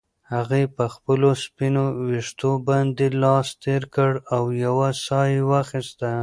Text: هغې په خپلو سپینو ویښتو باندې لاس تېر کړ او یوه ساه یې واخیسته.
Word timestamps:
هغې 0.33 0.63
په 0.75 0.85
خپلو 0.93 1.29
سپینو 1.43 1.85
ویښتو 2.07 2.51
باندې 2.67 3.05
لاس 3.23 3.47
تېر 3.63 3.83
کړ 3.95 4.11
او 4.35 4.43
یوه 4.65 4.89
ساه 5.05 5.25
یې 5.33 5.41
واخیسته. 5.51 6.11